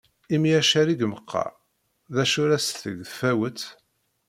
Imi 0.35 0.51
acerrig 0.59 1.01
meqqaṛ, 1.11 1.51
d 2.13 2.15
acu 2.23 2.39
ar 2.45 2.51
as-d-teg 2.55 2.97
tfawett? 3.09 3.61